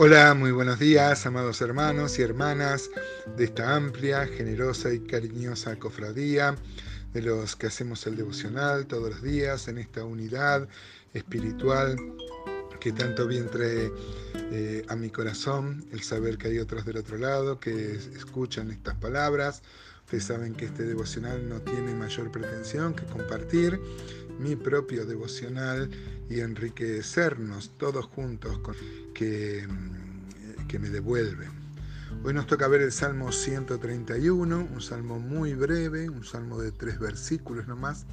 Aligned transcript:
Hola, 0.00 0.32
muy 0.34 0.52
buenos 0.52 0.78
días, 0.78 1.26
amados 1.26 1.60
hermanos 1.60 2.20
y 2.20 2.22
hermanas 2.22 2.88
de 3.36 3.46
esta 3.46 3.74
amplia, 3.74 4.28
generosa 4.28 4.92
y 4.94 5.00
cariñosa 5.00 5.74
cofradía, 5.74 6.54
de 7.12 7.22
los 7.22 7.56
que 7.56 7.66
hacemos 7.66 8.06
el 8.06 8.16
devocional 8.16 8.86
todos 8.86 9.10
los 9.10 9.22
días 9.22 9.66
en 9.66 9.78
esta 9.78 10.04
unidad 10.04 10.68
espiritual 11.14 11.96
que 12.78 12.92
tanto 12.92 13.26
bien 13.26 13.50
eh, 13.56 14.84
a 14.86 14.94
mi 14.94 15.10
corazón 15.10 15.84
el 15.90 16.00
saber 16.02 16.38
que 16.38 16.46
hay 16.46 16.60
otros 16.60 16.84
del 16.84 16.98
otro 16.98 17.18
lado 17.18 17.58
que 17.58 17.96
escuchan 17.96 18.70
estas 18.70 18.94
palabras. 18.94 19.64
Ustedes 20.04 20.24
saben 20.24 20.54
que 20.54 20.66
este 20.66 20.84
devocional 20.84 21.48
no 21.48 21.60
tiene 21.60 21.92
mayor 21.92 22.30
pretensión 22.30 22.94
que 22.94 23.04
compartir 23.04 23.80
mi 24.38 24.56
propio 24.56 25.04
devocional 25.04 25.90
y 26.30 26.40
enriquecernos 26.40 27.72
todos 27.78 28.06
juntos 28.06 28.58
con, 28.58 28.74
que, 29.14 29.66
mm, 29.66 30.66
que 30.66 30.78
me 30.78 30.90
devuelven. 30.90 31.50
Hoy 32.24 32.34
nos 32.34 32.46
toca 32.46 32.68
ver 32.68 32.80
el 32.80 32.92
Salmo 32.92 33.32
131, 33.32 34.68
un 34.72 34.80
salmo 34.80 35.18
muy 35.18 35.54
breve, 35.54 36.08
un 36.08 36.24
salmo 36.24 36.60
de 36.60 36.72
tres 36.72 36.98
versículos 36.98 37.68
nomás, 37.68 38.06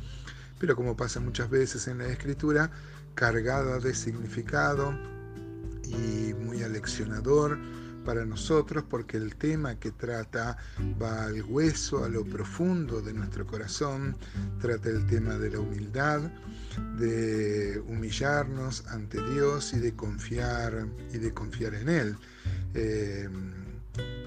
pero 0.60 0.76
como 0.76 0.98
pasa 0.98 1.20
muchas 1.20 1.50
veces 1.50 1.88
en 1.88 2.00
la 2.00 2.08
escritura, 2.08 2.72
cargada 3.14 3.80
de 3.80 3.94
significado 3.94 4.94
y 5.84 6.34
muy 6.34 6.64
aleccionador 6.64 7.58
para 8.06 8.26
nosotros 8.26 8.86
porque 8.90 9.18
el 9.18 9.36
tema 9.36 9.76
que 9.80 9.92
trata 9.92 10.58
va 11.02 11.26
al 11.26 11.44
hueso, 11.44 12.06
a 12.06 12.10
lo 12.10 12.24
profundo 12.24 13.02
de 13.02 13.14
nuestro 13.14 13.46
corazón, 13.46 14.16
trata 14.62 14.90
el 14.90 15.06
tema 15.08 15.38
de 15.38 15.52
la 15.52 15.60
humildad, 15.60 16.22
de 16.98 17.84
humillarnos 17.88 18.86
ante 18.88 19.22
Dios 19.32 19.74
y 19.74 19.80
de 19.80 19.94
confiar 19.94 20.88
y 21.12 21.18
de 21.18 21.34
confiar 21.34 21.74
en 21.76 21.90
Él. 21.90 22.18
Eh, 22.74 23.30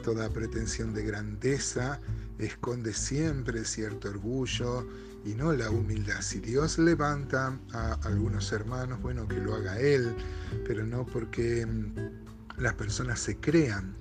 toda 0.02 0.28
pretensión 0.30 0.92
de 0.94 1.04
grandeza 1.04 2.00
esconde 2.38 2.92
siempre 2.92 3.64
cierto 3.64 4.08
orgullo 4.08 4.86
y 5.24 5.34
no 5.34 5.52
la 5.52 5.70
humildad. 5.70 6.20
Si 6.22 6.38
Dios 6.40 6.78
levanta 6.78 7.58
a 7.72 7.94
algunos 8.04 8.50
hermanos, 8.52 9.00
bueno, 9.02 9.28
que 9.28 9.36
lo 9.36 9.54
haga 9.54 9.78
Él, 9.78 10.14
pero 10.66 10.86
no 10.86 11.04
porque 11.04 11.66
las 12.58 12.74
personas 12.74 13.20
se 13.20 13.36
crean 13.36 13.96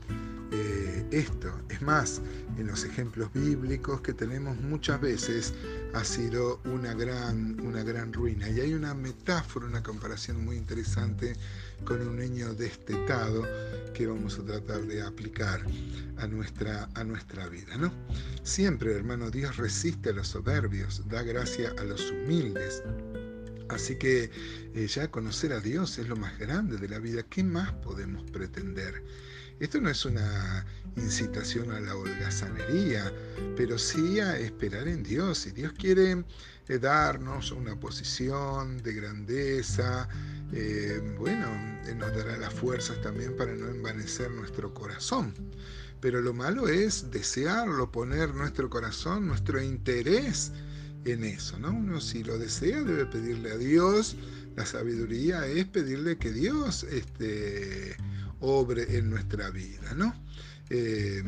eh, 0.51 1.05
esto. 1.11 1.53
Es 1.69 1.81
más, 1.81 2.21
en 2.57 2.67
los 2.67 2.83
ejemplos 2.83 3.31
bíblicos 3.33 4.01
que 4.01 4.13
tenemos 4.13 4.57
muchas 4.57 4.99
veces 4.99 5.53
ha 5.93 6.03
sido 6.03 6.59
una 6.65 6.93
gran, 6.93 7.59
una 7.61 7.83
gran 7.83 8.13
ruina. 8.13 8.49
Y 8.49 8.61
hay 8.61 8.73
una 8.73 8.93
metáfora, 8.93 9.65
una 9.65 9.83
comparación 9.83 10.43
muy 10.43 10.57
interesante 10.57 11.33
con 11.85 12.01
un 12.01 12.17
niño 12.17 12.53
destetado 12.53 13.45
que 13.93 14.07
vamos 14.07 14.39
a 14.39 14.43
tratar 14.43 14.81
de 14.81 15.01
aplicar 15.01 15.61
a 16.17 16.27
nuestra, 16.27 16.89
a 16.95 17.03
nuestra 17.03 17.47
vida. 17.49 17.77
¿no? 17.77 17.91
Siempre, 18.43 18.93
hermano, 18.93 19.29
Dios 19.29 19.57
resiste 19.57 20.09
a 20.09 20.13
los 20.13 20.29
soberbios, 20.29 21.07
da 21.07 21.23
gracia 21.23 21.73
a 21.77 21.83
los 21.83 22.11
humildes. 22.11 22.83
Así 23.69 23.95
que 23.95 24.31
eh, 24.73 24.87
ya 24.87 25.09
conocer 25.11 25.53
a 25.53 25.59
Dios 25.59 25.97
es 25.97 26.07
lo 26.07 26.15
más 26.15 26.37
grande 26.39 26.77
de 26.77 26.87
la 26.87 26.99
vida. 26.99 27.23
¿Qué 27.23 27.43
más 27.43 27.71
podemos 27.73 28.29
pretender? 28.31 29.03
Esto 29.59 29.81
no 29.81 29.89
es 29.89 30.05
una 30.05 30.65
incitación 30.95 31.71
a 31.71 31.79
la 31.79 31.95
holgazanería, 31.95 33.11
pero 33.55 33.77
sí 33.77 34.19
a 34.19 34.37
esperar 34.37 34.87
en 34.87 35.03
Dios. 35.03 35.39
Si 35.39 35.51
Dios 35.51 35.73
quiere 35.73 36.23
eh, 36.67 36.79
darnos 36.79 37.51
una 37.51 37.79
posición 37.79 38.77
de 38.83 38.93
grandeza, 38.93 40.07
eh, 40.53 41.01
bueno, 41.17 41.47
nos 41.95 42.15
dará 42.15 42.37
las 42.37 42.53
fuerzas 42.53 43.01
también 43.01 43.35
para 43.35 43.53
no 43.55 43.67
envanecer 43.67 44.29
nuestro 44.31 44.73
corazón. 44.73 45.33
Pero 46.01 46.21
lo 46.21 46.33
malo 46.33 46.67
es 46.67 47.09
desearlo, 47.09 47.91
poner 47.91 48.33
nuestro 48.35 48.69
corazón, 48.69 49.27
nuestro 49.27 49.61
interés 49.61 50.51
en 51.13 51.23
eso, 51.23 51.59
¿no? 51.59 51.71
Uno 51.71 52.01
si 52.01 52.23
lo 52.23 52.37
desea 52.37 52.83
debe 52.83 53.05
pedirle 53.05 53.51
a 53.51 53.57
Dios, 53.57 54.15
la 54.55 54.65
sabiduría 54.65 55.45
es 55.47 55.65
pedirle 55.65 56.17
que 56.17 56.31
Dios 56.31 56.83
este, 56.83 57.95
obre 58.39 58.97
en 58.97 59.09
nuestra 59.09 59.49
vida, 59.49 59.93
¿no? 59.95 60.13
Eh, 60.69 61.23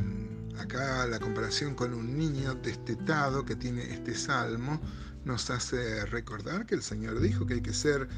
acá 0.57 1.07
la 1.07 1.19
comparación 1.19 1.75
con 1.75 1.93
un 1.93 2.17
niño 2.17 2.55
destetado 2.55 3.45
que 3.45 3.55
tiene 3.55 3.93
este 3.93 4.13
salmo 4.13 4.81
nos 5.23 5.49
hace 5.49 6.05
recordar 6.07 6.65
que 6.65 6.75
el 6.75 6.81
Señor 6.81 7.19
dijo 7.21 7.45
que 7.45 7.55
hay 7.55 7.61
que 7.61 7.73
ser 7.73 8.09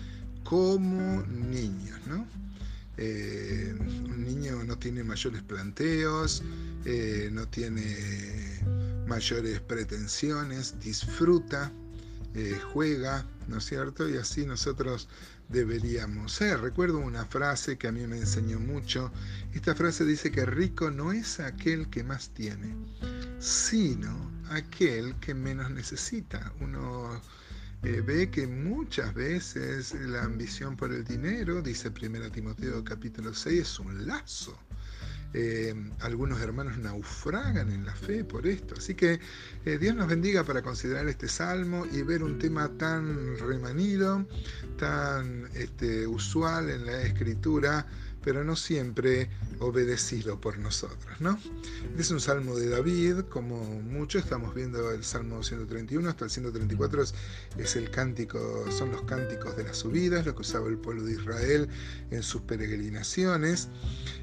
como 0.43 1.21
niños, 1.27 1.99
¿no? 2.07 2.25
Eh, 2.97 3.73
un 3.79 4.23
niño 4.23 4.63
no 4.63 4.77
tiene 4.77 5.03
mayores 5.03 5.41
planteos, 5.43 6.43
eh, 6.85 7.29
no 7.31 7.47
tiene 7.47 8.60
mayores 9.11 9.59
pretensiones, 9.59 10.79
disfruta, 10.79 11.69
eh, 12.33 12.57
juega, 12.71 13.25
¿no 13.49 13.57
es 13.57 13.65
cierto? 13.65 14.07
Y 14.07 14.15
así 14.15 14.45
nosotros 14.45 15.09
deberíamos 15.49 16.31
ser. 16.31 16.61
Recuerdo 16.61 16.99
una 16.99 17.25
frase 17.25 17.77
que 17.77 17.89
a 17.89 17.91
mí 17.91 18.07
me 18.07 18.19
enseñó 18.19 18.57
mucho. 18.57 19.11
Esta 19.51 19.75
frase 19.75 20.05
dice 20.05 20.31
que 20.31 20.45
rico 20.45 20.91
no 20.91 21.11
es 21.11 21.41
aquel 21.41 21.89
que 21.89 22.05
más 22.05 22.29
tiene, 22.29 22.73
sino 23.39 24.31
aquel 24.49 25.13
que 25.19 25.33
menos 25.33 25.69
necesita. 25.71 26.53
Uno 26.61 27.21
eh, 27.83 27.99
ve 27.99 28.31
que 28.31 28.47
muchas 28.47 29.13
veces 29.13 29.93
la 29.93 30.23
ambición 30.23 30.77
por 30.77 30.93
el 30.93 31.03
dinero, 31.03 31.61
dice 31.61 31.89
1 31.89 32.31
Timoteo 32.31 32.81
capítulo 32.85 33.33
6, 33.33 33.59
es 33.59 33.77
un 33.77 34.07
lazo 34.07 34.57
eh, 35.33 35.73
algunos 35.99 36.41
hermanos 36.41 36.77
naufragan 36.77 37.71
en 37.71 37.85
la 37.85 37.95
fe 37.95 38.23
por 38.23 38.45
esto. 38.45 38.75
Así 38.77 38.95
que 38.95 39.19
eh, 39.65 39.77
Dios 39.77 39.95
nos 39.95 40.07
bendiga 40.07 40.43
para 40.43 40.61
considerar 40.61 41.07
este 41.07 41.27
salmo 41.27 41.85
y 41.85 42.01
ver 42.01 42.23
un 42.23 42.37
tema 42.37 42.69
tan 42.77 43.37
remanido, 43.37 44.25
tan 44.77 45.47
este, 45.53 46.05
usual 46.07 46.69
en 46.69 46.85
la 46.85 47.01
escritura, 47.01 47.85
pero 48.23 48.43
no 48.43 48.55
siempre 48.55 49.29
obedecido 49.59 50.39
por 50.39 50.57
nosotros. 50.57 51.19
¿no? 51.19 51.39
Es 51.97 52.11
un 52.11 52.19
salmo 52.19 52.55
de 52.55 52.69
David, 52.69 53.21
como 53.29 53.57
mucho 53.81 54.19
estamos 54.19 54.53
viendo 54.53 54.91
el 54.91 55.03
salmo 55.03 55.43
131 55.43 56.09
hasta 56.09 56.25
el 56.25 56.31
134 56.31 57.03
es, 57.57 57.75
el 57.75 57.89
cántico, 57.89 58.65
son 58.71 58.91
los 58.91 59.03
cánticos 59.03 59.55
de 59.57 59.63
las 59.63 59.77
subidas, 59.77 60.25
lo 60.25 60.35
que 60.35 60.41
usaba 60.41 60.67
el 60.67 60.77
pueblo 60.77 61.03
de 61.03 61.13
Israel 61.13 61.69
en 62.11 62.23
sus 62.23 62.41
peregrinaciones, 62.41 63.69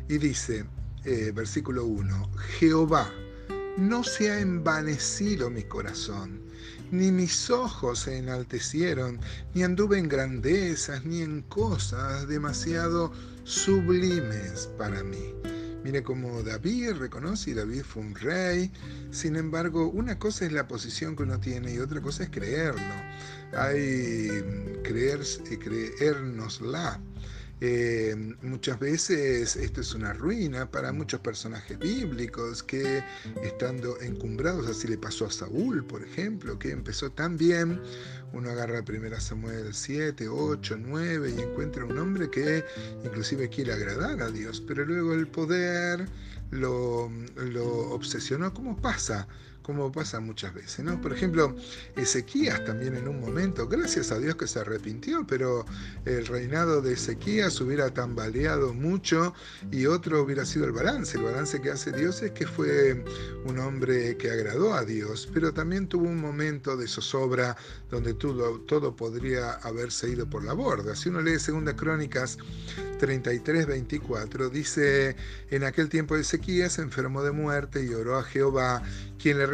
y 0.09 0.19
dice, 0.19 0.65
eh, 1.05 1.33
versículo 1.35 1.85
1, 1.85 2.31
Jehová, 2.59 3.13
no 3.79 4.03
se 4.03 4.31
ha 4.31 4.41
envanecido 4.41 5.51
mi 5.51 5.63
corazón, 5.63 6.43
ni 6.91 7.13
mis 7.13 7.49
ojos 7.49 8.01
se 8.01 8.19
enaltecieron, 8.19 9.21
ni 9.55 9.63
anduve 9.63 9.99
en 9.99 10.09
grandezas, 10.09 11.05
ni 11.05 11.23
en 11.23 11.43
cosas 11.43 12.27
demasiado 12.27 13.13
sublimes 13.45 14.69
para 14.77 15.05
mí. 15.05 15.33
Mire 15.85 16.03
cómo 16.03 16.43
David 16.43 16.95
reconoce, 16.95 17.51
y 17.51 17.55
David 17.55 17.83
fue 17.85 18.03
un 18.03 18.17
rey, 18.17 18.73
sin 19.13 19.37
embargo, 19.37 19.89
una 19.89 20.19
cosa 20.19 20.45
es 20.45 20.53
la 20.53 20.67
posición 20.67 21.15
que 21.15 21.23
uno 21.23 21.39
tiene 21.39 21.73
y 21.73 21.79
otra 21.79 22.01
cosa 22.01 22.25
es 22.25 22.31
creerlo. 22.31 22.83
Hay 23.57 24.43
creer, 24.83 25.21
creérnosla. 25.61 27.01
Eh, 27.61 28.15
muchas 28.43 28.79
veces 28.79 29.57
esto 29.57 29.81
es 29.81 29.93
una 29.93 30.13
ruina 30.13 30.71
para 30.71 30.93
muchos 30.93 31.21
personajes 31.21 31.77
bíblicos 31.79 32.63
que 32.63 33.03
estando 33.43 34.01
encumbrados, 34.01 34.69
así 34.69 34.87
le 34.87 34.97
pasó 34.97 35.27
a 35.27 35.31
Saúl, 35.31 35.85
por 35.85 36.05
ejemplo, 36.05 36.57
que 36.59 36.71
empezó 36.71 37.11
tan 37.11 37.37
bien, 37.37 37.81
uno 38.33 38.51
agarra 38.51 38.85
1 38.89 39.21
Samuel 39.21 39.75
7, 39.75 40.29
8, 40.29 40.77
9 40.79 41.35
y 41.37 41.41
encuentra 41.41 41.85
un 41.85 41.99
hombre 41.99 42.31
que 42.31 42.65
inclusive 43.05 43.49
quiere 43.49 43.73
agradar 43.73 44.23
a 44.23 44.31
Dios, 44.31 44.61
pero 44.61 44.85
luego 44.85 45.15
el 45.15 45.27
poder 45.27 46.09
lo, 46.51 47.11
lo 47.37 47.91
obsesionó, 47.91 48.55
¿cómo 48.55 48.81
pasa? 48.81 49.27
Como 49.69 49.93
pasa 49.93 50.19
muchas 50.19 50.55
veces, 50.55 50.83
¿no? 50.83 50.99
Por 50.99 51.13
ejemplo, 51.13 51.55
Ezequías 51.95 52.65
también 52.65 52.97
en 52.97 53.07
un 53.07 53.21
momento, 53.21 53.69
gracias 53.69 54.11
a 54.11 54.19
Dios 54.19 54.35
que 54.37 54.47
se 54.47 54.61
arrepintió, 54.61 55.27
pero 55.27 55.67
el 56.07 56.27
reinado 56.27 56.81
de 56.81 56.95
Ezequías 56.95 57.61
hubiera 57.61 57.93
tambaleado 57.93 58.73
mucho 58.73 59.35
y 59.71 59.85
otro 59.85 60.23
hubiera 60.23 60.47
sido 60.47 60.65
el 60.65 60.73
balance. 60.73 61.19
El 61.19 61.25
balance 61.25 61.61
que 61.61 61.71
hace 61.71 61.93
Dios 61.93 62.23
es 62.23 62.31
que 62.31 62.47
fue 62.47 63.05
un 63.45 63.59
hombre 63.59 64.17
que 64.17 64.31
agradó 64.31 64.73
a 64.73 64.87
Dios, 64.87 65.29
pero 65.35 65.53
también 65.53 65.87
tuvo 65.87 66.09
un 66.09 66.19
momento 66.19 66.75
de 66.75 66.89
zozobra 66.89 67.55
donde 67.91 68.15
todo, 68.15 68.61
todo 68.61 68.97
podría 68.97 69.53
haberse 69.53 70.09
ido 70.09 70.31
por 70.31 70.45
la 70.45 70.55
borda. 70.55 70.97
Si 70.97 71.11
uno 71.11 71.21
lee 71.21 71.39
Segunda 71.39 71.77
Crónicas 71.77 72.39
33, 72.99 73.67
24, 73.67 74.49
dice, 74.49 75.15
en 75.51 75.65
aquel 75.65 75.91
tiempo 75.91 76.17
Ezequías 76.17 76.73
se 76.73 76.83
enfermó 76.83 77.23
de 77.23 77.33
muerte 77.33 77.85
y 77.85 77.93
oró 77.93 78.17
a 78.17 78.25
Jehová 78.25 78.83
quien 79.19 79.39
le 79.39 79.47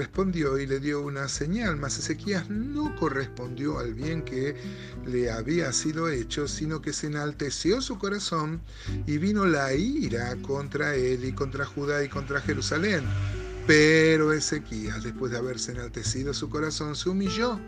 y 0.58 0.66
le 0.66 0.80
dio 0.80 1.00
una 1.00 1.28
señal, 1.28 1.76
mas 1.76 1.98
Ezequías 1.98 2.48
no 2.50 2.94
correspondió 2.96 3.78
al 3.78 3.94
bien 3.94 4.22
que 4.22 4.54
le 5.06 5.30
había 5.30 5.72
sido 5.72 6.08
hecho, 6.08 6.46
sino 6.48 6.80
que 6.80 6.92
se 6.92 7.06
enalteció 7.06 7.80
su 7.80 7.98
corazón 7.98 8.60
y 9.06 9.18
vino 9.18 9.46
la 9.46 9.74
ira 9.74 10.36
contra 10.42 10.94
él 10.94 11.24
y 11.24 11.32
contra 11.32 11.64
Judá 11.64 12.04
y 12.04 12.08
contra 12.08 12.40
Jerusalén. 12.40 13.04
Pero 13.66 14.32
Ezequías, 14.32 15.02
después 15.02 15.32
de 15.32 15.38
haberse 15.38 15.72
enaltecido 15.72 16.34
su 16.34 16.50
corazón, 16.50 16.96
se 16.96 17.08
humilló 17.08 17.58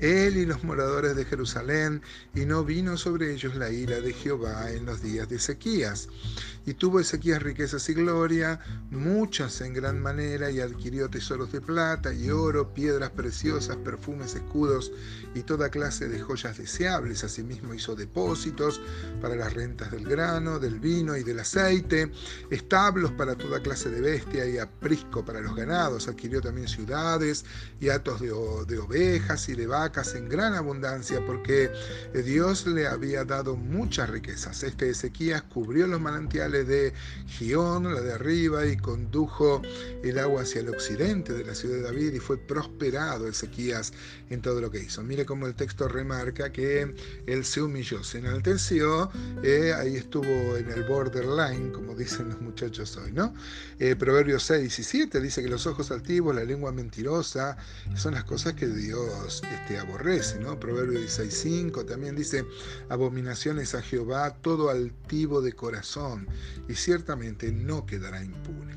él 0.00 0.36
y 0.36 0.46
los 0.46 0.64
moradores 0.64 1.14
de 1.14 1.24
Jerusalén, 1.24 2.02
y 2.34 2.44
no 2.44 2.64
vino 2.64 2.96
sobre 2.96 3.32
ellos 3.32 3.54
la 3.56 3.70
ira 3.70 4.00
de 4.00 4.12
Jehová 4.12 4.70
en 4.70 4.86
los 4.86 5.02
días 5.02 5.28
de 5.28 5.36
Ezequías. 5.36 6.08
Y 6.66 6.74
tuvo 6.74 6.98
Ezequías 6.98 7.42
riquezas 7.42 7.88
y 7.88 7.94
gloria, 7.94 8.58
muchas 8.90 9.60
en 9.60 9.74
gran 9.74 10.00
manera, 10.00 10.50
y 10.50 10.60
adquirió 10.60 11.08
tesoros 11.08 11.52
de 11.52 11.60
plata 11.60 12.12
y 12.12 12.30
oro, 12.30 12.72
piedras 12.72 13.10
preciosas, 13.10 13.76
perfumes, 13.76 14.34
escudos 14.34 14.90
y 15.34 15.42
toda 15.42 15.68
clase 15.68 16.08
de 16.08 16.20
joyas 16.20 16.58
deseables. 16.58 17.22
Asimismo 17.22 17.74
hizo 17.74 17.94
depósitos 17.94 18.80
para 19.20 19.36
las 19.36 19.52
rentas 19.52 19.90
del 19.90 20.04
grano, 20.04 20.58
del 20.58 20.80
vino 20.80 21.16
y 21.16 21.22
del 21.22 21.40
aceite, 21.40 22.10
establos 22.50 23.12
para 23.12 23.36
toda 23.36 23.60
clase 23.60 23.90
de 23.90 24.00
bestia 24.00 24.46
y 24.46 24.58
aprisco 24.58 25.24
para 25.24 25.40
los 25.40 25.54
ganados. 25.54 26.08
Adquirió 26.08 26.40
también 26.40 26.66
ciudades 26.66 27.44
y 27.80 27.90
atos 27.90 28.20
de, 28.20 28.28
de 28.28 28.78
ovejas 28.78 29.48
y 29.48 29.54
de 29.54 29.66
vacas 29.66 29.83
en 30.14 30.28
gran 30.28 30.54
abundancia, 30.54 31.20
porque 31.26 31.70
Dios 32.24 32.66
le 32.66 32.86
había 32.86 33.24
dado 33.24 33.56
muchas 33.56 34.08
riquezas. 34.08 34.62
Este 34.62 34.90
Ezequías 34.90 35.42
cubrió 35.42 35.86
los 35.86 36.00
manantiales 36.00 36.66
de 36.66 36.92
Gión, 37.26 37.92
la 37.92 38.00
de 38.00 38.12
arriba, 38.12 38.66
y 38.66 38.76
condujo 38.76 39.60
el 40.02 40.18
agua 40.18 40.42
hacia 40.42 40.60
el 40.60 40.70
occidente 40.70 41.32
de 41.32 41.44
la 41.44 41.54
ciudad 41.54 41.76
de 41.76 41.82
David 41.82 42.14
y 42.14 42.18
fue 42.18 42.38
prosperado 42.38 43.28
Ezequías 43.28 43.92
en 44.30 44.40
todo 44.40 44.60
lo 44.60 44.70
que 44.70 44.78
hizo. 44.78 45.02
Mire 45.02 45.26
cómo 45.26 45.46
el 45.46 45.54
texto 45.54 45.86
remarca 45.86 46.50
que 46.50 46.94
él 47.26 47.44
se 47.44 47.62
humilló, 47.62 48.02
se 48.02 48.18
enalteció, 48.18 49.10
eh, 49.42 49.72
ahí 49.74 49.96
estuvo 49.96 50.56
en 50.56 50.70
el 50.70 50.84
borderline, 50.84 51.72
como 51.72 51.94
dicen 51.94 52.30
los 52.30 52.40
muchachos 52.40 52.96
hoy, 52.96 53.12
¿no? 53.12 53.34
Eh, 53.78 53.96
Proverbios 53.96 54.44
6 54.44 54.78
y 54.78 54.82
7 54.82 55.20
dice 55.20 55.42
que 55.42 55.48
los 55.48 55.66
ojos 55.66 55.90
altivos, 55.90 56.34
la 56.34 56.44
lengua 56.44 56.72
mentirosa, 56.72 57.56
son 57.96 58.14
las 58.14 58.24
cosas 58.24 58.54
que 58.54 58.66
Dios 58.66 59.42
este, 59.52 59.73
aborrece, 59.78 60.38
¿no? 60.38 60.58
Proverbios 60.58 61.00
16, 61.02 61.34
5 61.34 61.84
también 61.86 62.16
dice, 62.16 62.44
abominaciones 62.88 63.74
a 63.74 63.82
Jehová, 63.82 64.36
todo 64.40 64.70
altivo 64.70 65.40
de 65.40 65.52
corazón 65.52 66.26
y 66.68 66.74
ciertamente 66.74 67.52
no 67.52 67.86
quedará 67.86 68.22
impune. 68.22 68.74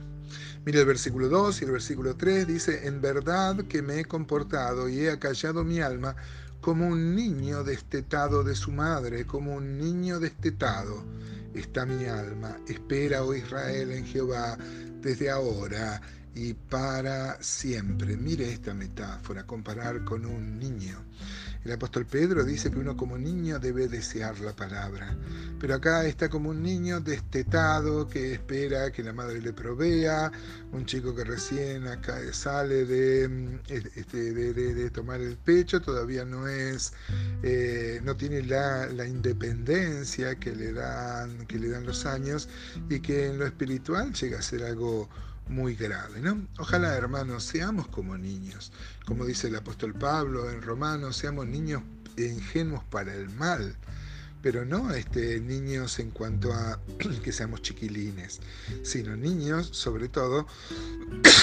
Mire 0.66 0.80
el 0.82 0.86
versículo 0.86 1.30
2 1.30 1.62
y 1.62 1.66
el 1.66 1.72
versículo 1.72 2.16
3 2.16 2.48
dice, 2.48 2.88
en 2.88 3.00
verdad 3.00 3.56
que 3.68 3.82
me 3.82 4.00
he 4.02 4.06
comportado 4.06 4.90
y 4.90 5.00
he 5.00 5.12
acallado 5.12 5.64
mi 5.64 5.80
alma 5.80 6.16
como 6.60 6.88
un 6.88 7.16
niño 7.16 7.64
destetado 7.64 8.44
de 8.44 8.56
su 8.56 8.72
madre, 8.72 9.26
como 9.26 9.56
un 9.56 9.78
niño 9.78 10.20
destetado. 10.20 11.06
Está 11.54 11.86
mi 11.86 12.06
alma, 12.06 12.58
espera, 12.68 13.24
oh 13.24 13.34
Israel, 13.34 13.92
en 13.92 14.06
Jehová 14.06 14.58
desde 15.02 15.30
ahora 15.30 16.02
y 16.38 16.54
para 16.54 17.42
siempre. 17.42 18.16
Mire 18.16 18.51
esta 18.51 18.74
metáfora, 18.74 19.44
comparar 19.48 20.04
con 20.04 20.24
un 20.24 20.60
niño. 20.60 21.04
El 21.66 21.72
apóstol 21.72 22.06
Pedro 22.06 22.45
dice 22.45 22.69
que 22.69 22.78
uno 22.78 22.95
como 22.95 23.18
niño 23.18 23.57
debe 23.60 23.88
desear 23.88 24.39
la 24.39 24.56
palabra, 24.56 25.18
pero 25.60 25.74
acá 25.74 26.06
está 26.06 26.30
como 26.30 26.51
un 26.51 26.62
niño 26.62 27.01
destetado 27.01 28.07
que 28.07 28.34
espera 28.34 28.92
que 28.92 29.04
la 29.04 29.12
madre 29.12 29.42
le 29.42 29.51
provea, 29.51 30.31
un 30.72 30.86
chico 30.86 31.13
que 31.16 31.24
recién 31.24 31.88
acá 31.88 32.19
sale 32.31 32.86
de, 32.86 33.60
este, 33.68 34.33
de, 34.33 34.90
tomar 34.92 35.19
el 35.19 35.36
pecho, 35.38 35.81
todavía 35.81 36.24
no 36.24 36.48
es, 36.48 36.94
eh, 37.44 38.00
no 38.04 38.16
tiene 38.16 38.44
la, 38.44 38.86
la, 38.88 39.06
independencia 39.06 40.36
que 40.36 40.56
le, 40.56 40.72
dan, 40.72 41.48
que 41.48 41.57
le 41.60 41.69
dan 41.69 41.86
los 41.86 42.06
años 42.06 42.48
y 42.90 43.00
que 43.00 43.25
en 43.25 43.40
lo 43.40 43.45
espiritual 43.45 44.13
llega 44.13 44.40
a 44.40 44.42
ser 44.42 44.63
algo 44.63 45.10
muy 45.50 45.76
grave, 45.76 46.20
¿no? 46.22 46.48
Ojalá, 46.60 46.96
hermanos, 46.96 47.44
seamos 47.44 47.88
como 47.88 48.18
niños, 48.18 48.72
como 49.06 49.26
dice 49.26 49.48
el 49.48 49.56
apóstol 49.56 49.94
Pablo 49.94 50.50
en 50.50 50.62
Romanos, 50.62 51.18
seamos 51.18 51.48
niños 51.48 51.82
ingenuos 52.18 52.84
para 52.86 53.14
el 53.14 53.30
mal, 53.30 53.76
pero 54.42 54.66
no 54.66 54.94
este, 54.94 55.40
niños 55.40 56.00
en 56.00 56.12
cuanto 56.12 56.54
a 56.54 56.80
que 57.24 57.32
seamos 57.32 57.62
chiquilines, 57.62 58.40
sino 58.84 59.16
niños, 59.16 59.70
sobre 59.72 60.10
todo, 60.10 60.48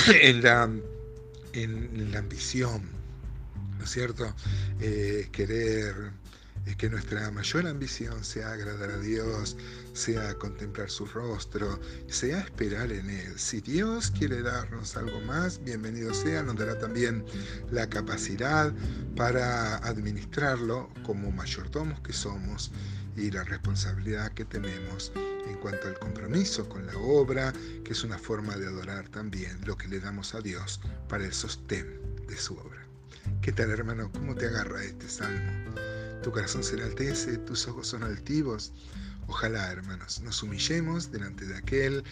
en 0.20 0.42
la, 0.42 0.70
en, 1.52 2.12
la 2.12 2.18
ambición, 2.18 2.82
¿no 3.78 3.84
es 3.84 3.90
cierto? 3.90 4.34
Eh, 4.80 5.28
querer 5.32 6.12
es 6.66 6.76
que 6.76 6.88
nuestra 6.88 7.30
mayor 7.30 7.66
ambición 7.66 8.24
sea 8.24 8.52
agradar 8.52 8.90
a 8.90 8.98
Dios, 8.98 9.56
sea 9.92 10.34
contemplar 10.34 10.90
su 10.90 11.06
rostro, 11.06 11.78
sea 12.06 12.40
esperar 12.40 12.90
en 12.92 13.10
Él. 13.10 13.38
Si 13.38 13.60
Dios 13.60 14.10
quiere 14.10 14.42
darnos 14.42 14.96
algo 14.96 15.20
más, 15.20 15.62
bienvenido 15.62 16.14
sea, 16.14 16.42
nos 16.42 16.56
dará 16.56 16.78
también 16.78 17.24
la 17.70 17.88
capacidad 17.88 18.72
para 19.16 19.76
administrarlo 19.78 20.90
como 21.04 21.30
mayordomos 21.30 22.00
que 22.00 22.12
somos 22.12 22.72
y 23.16 23.30
la 23.30 23.44
responsabilidad 23.44 24.32
que 24.32 24.44
tenemos 24.44 25.12
en 25.46 25.56
cuanto 25.58 25.86
al 25.86 25.98
compromiso 25.98 26.68
con 26.68 26.86
la 26.86 26.96
obra, 26.96 27.52
que 27.84 27.92
es 27.92 28.02
una 28.02 28.18
forma 28.18 28.56
de 28.56 28.66
adorar 28.66 29.08
también 29.10 29.60
lo 29.66 29.76
que 29.76 29.88
le 29.88 30.00
damos 30.00 30.34
a 30.34 30.40
Dios 30.40 30.80
para 31.08 31.24
el 31.24 31.32
sostén 31.32 32.00
de 32.26 32.36
su 32.36 32.54
obra. 32.56 32.86
¿Qué 33.42 33.52
tal 33.52 33.70
hermano? 33.70 34.10
¿Cómo 34.12 34.34
te 34.34 34.46
agarra 34.46 34.82
este 34.82 35.08
salmo? 35.08 35.74
Tu 36.24 36.32
corazón 36.32 36.64
se 36.64 36.76
enaltece, 36.76 37.36
tus 37.36 37.68
ojos 37.68 37.88
son 37.88 38.02
altivos. 38.02 38.72
Ojalá, 39.26 39.70
hermanos, 39.70 40.22
nos 40.22 40.42
humillemos 40.42 41.12
delante 41.12 41.44
de 41.44 41.54
aquel 41.54 42.02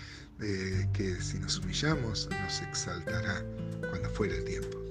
que 0.93 1.17
si 1.19 1.38
nos 1.38 1.59
humillamos 1.59 2.29
nos 2.43 2.61
exaltará 2.61 3.43
cuando 3.88 4.11
fuera 4.11 4.35
el 4.35 4.44
tiempo. 4.44 4.81